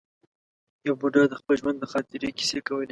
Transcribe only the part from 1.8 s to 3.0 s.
خاطرې کیسې کولې.